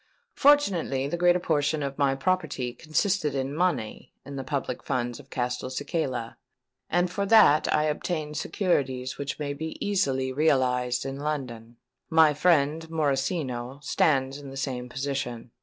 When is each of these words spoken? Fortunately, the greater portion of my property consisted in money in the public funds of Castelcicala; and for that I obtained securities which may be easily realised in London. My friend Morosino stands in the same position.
Fortunately, 0.33 1.07
the 1.07 1.15
greater 1.15 1.37
portion 1.39 1.83
of 1.83 1.99
my 1.99 2.15
property 2.15 2.73
consisted 2.73 3.35
in 3.35 3.53
money 3.53 4.11
in 4.25 4.35
the 4.35 4.43
public 4.43 4.81
funds 4.81 5.19
of 5.19 5.29
Castelcicala; 5.29 6.37
and 6.89 7.11
for 7.11 7.23
that 7.27 7.71
I 7.71 7.83
obtained 7.83 8.35
securities 8.35 9.19
which 9.19 9.37
may 9.37 9.53
be 9.53 9.77
easily 9.79 10.33
realised 10.33 11.05
in 11.05 11.19
London. 11.19 11.77
My 12.09 12.33
friend 12.33 12.89
Morosino 12.89 13.79
stands 13.83 14.39
in 14.39 14.49
the 14.49 14.57
same 14.57 14.89
position. 14.89 15.51